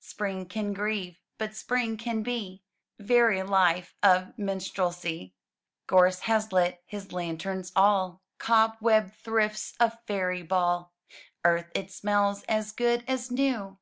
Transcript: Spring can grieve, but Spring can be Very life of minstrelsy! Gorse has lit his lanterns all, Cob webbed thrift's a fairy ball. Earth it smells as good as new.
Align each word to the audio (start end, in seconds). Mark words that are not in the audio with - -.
Spring 0.00 0.46
can 0.46 0.72
grieve, 0.72 1.16
but 1.38 1.54
Spring 1.54 1.96
can 1.96 2.24
be 2.24 2.64
Very 2.98 3.40
life 3.44 3.94
of 4.02 4.36
minstrelsy! 4.36 5.36
Gorse 5.86 6.18
has 6.26 6.50
lit 6.50 6.82
his 6.86 7.12
lanterns 7.12 7.70
all, 7.76 8.20
Cob 8.38 8.78
webbed 8.80 9.14
thrift's 9.14 9.74
a 9.78 9.92
fairy 9.96 10.42
ball. 10.42 10.92
Earth 11.44 11.70
it 11.72 11.92
smells 11.92 12.42
as 12.48 12.72
good 12.72 13.04
as 13.06 13.30
new. 13.30 13.78